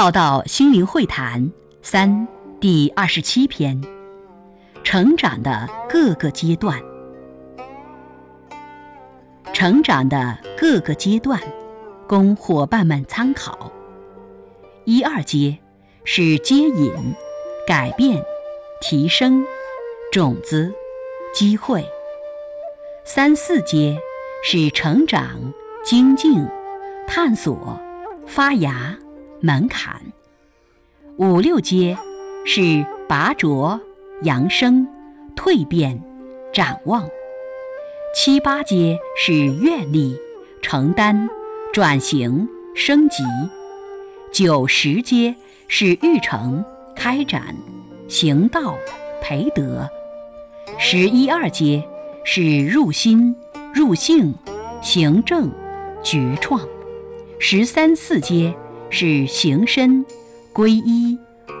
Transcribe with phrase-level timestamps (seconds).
[0.00, 1.50] 浩道心灵会谈
[1.82, 2.28] 三
[2.60, 3.82] 第二十七篇：
[4.84, 6.80] 成长的各个阶段。
[9.52, 11.42] 成长的各个阶段，
[12.06, 13.72] 供伙伴们参考。
[14.84, 15.58] 一二阶
[16.04, 16.92] 是接引、
[17.66, 18.22] 改变、
[18.80, 19.44] 提升、
[20.12, 20.72] 种子、
[21.34, 21.80] 机会；
[23.04, 23.98] 三四阶
[24.44, 25.52] 是成长、
[25.84, 26.46] 精进、
[27.08, 27.76] 探索、
[28.28, 28.96] 发芽。
[29.40, 30.00] 门槛，
[31.16, 31.96] 五六阶
[32.44, 33.78] 是拔擢、
[34.22, 34.86] 扬升、
[35.36, 36.02] 蜕变、
[36.52, 37.04] 展望；
[38.14, 40.18] 七八阶是愿力、
[40.60, 41.28] 承担、
[41.72, 43.22] 转型、升级；
[44.32, 45.36] 九十阶
[45.68, 46.64] 是育成、
[46.96, 47.54] 开展、
[48.08, 48.74] 行道、
[49.22, 49.88] 培德；
[50.80, 51.88] 十一二阶
[52.24, 53.36] 是入心、
[53.72, 54.34] 入性、
[54.82, 55.48] 行正、
[56.02, 56.60] 觉创；
[57.38, 58.52] 十三四阶。
[58.90, 60.04] 是行深、
[60.52, 61.18] 皈依、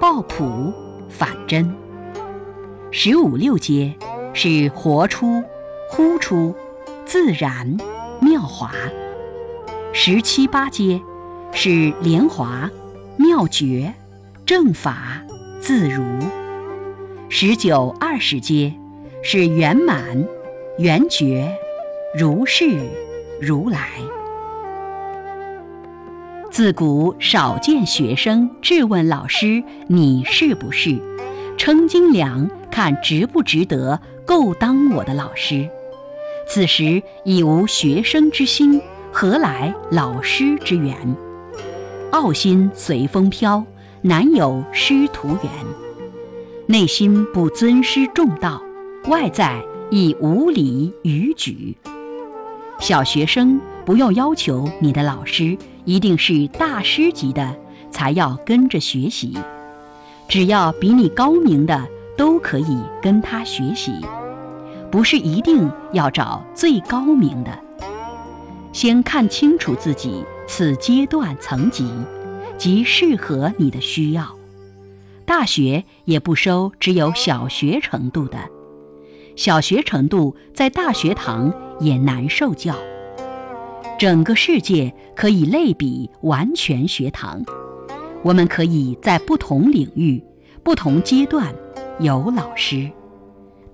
[0.00, 0.72] 抱朴、
[1.08, 1.64] 反真；
[2.90, 3.94] 十五六阶
[4.32, 5.42] 是活出、
[5.90, 6.54] 呼出、
[7.04, 7.76] 自然、
[8.20, 8.70] 妙华；
[9.92, 11.00] 十七八阶
[11.52, 12.70] 是莲华、
[13.16, 13.92] 妙觉、
[14.46, 15.22] 正法、
[15.60, 16.02] 自如；
[17.28, 18.72] 十九二十阶
[19.22, 20.26] 是圆满、
[20.78, 21.54] 圆觉、
[22.18, 22.78] 如是、
[23.40, 23.88] 如来。
[26.50, 30.98] 自古少见学生质问老师：“你是不是？”
[31.56, 35.68] 称斤两，看值不值得够当我的老师。
[36.48, 40.96] 此时已无学生之心，何来老师之缘？
[42.10, 43.64] 傲心随风飘，
[44.02, 45.50] 难有师徒缘。
[46.66, 48.60] 内心不尊师重道，
[49.06, 51.76] 外在亦无礼于举。
[52.80, 55.56] 小学生不用要求你的老师
[55.90, 57.56] 一定是大师级的
[57.90, 59.36] 才要跟着学习，
[60.28, 61.84] 只要比你高明的
[62.16, 63.92] 都可以跟他学习，
[64.88, 67.50] 不是一定要找最高明的。
[68.72, 71.90] 先看清楚自己此阶段层级
[72.56, 74.24] 及适合你的需要。
[75.26, 78.38] 大学也不收只有小学程度的。
[79.34, 82.76] 小学程度在大学堂也难受教。
[84.00, 87.44] 整个世界可以类比完全学堂，
[88.22, 90.24] 我们可以在不同领域、
[90.62, 91.54] 不同阶段
[91.98, 92.90] 有老师。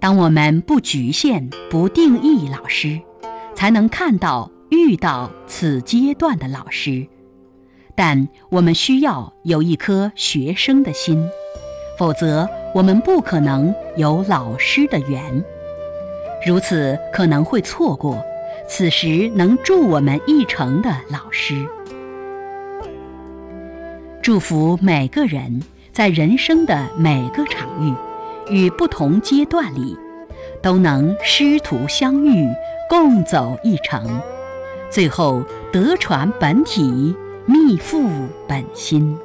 [0.00, 3.00] 当我们不局限、不定义老师，
[3.54, 7.06] 才能看到、遇到此阶段的老师。
[7.94, 11.24] 但我们需要有一颗学生的心，
[11.96, 15.44] 否则我们不可能有老师的缘。
[16.44, 18.20] 如此可能会错过
[18.68, 21.66] 此时能助我们一程的老师。
[24.22, 25.62] 祝福每个人
[25.92, 27.94] 在人生的每个场域
[28.50, 29.96] 与不同阶段里，
[30.60, 32.46] 都能师徒相遇，
[32.90, 34.20] 共走一程，
[34.90, 37.14] 最后得传本体，
[37.46, 38.10] 密付
[38.48, 39.16] 本心。